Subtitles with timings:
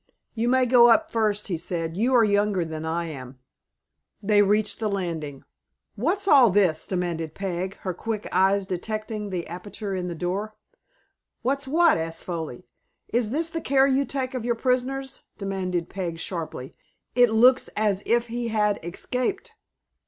[0.33, 3.37] "You may go up first," he said; "you are younger than I am."
[4.19, 5.43] They reached the landing.
[5.93, 10.55] "What's all this?" demanded Peg, her quick eyes detecting the aperture in the door.
[11.43, 12.65] "What's what?" asked Foley.
[13.13, 16.73] "Is this the care you take of your prisoners?" demanded Peg, sharply.
[17.13, 19.51] "It looks as if he had escaped."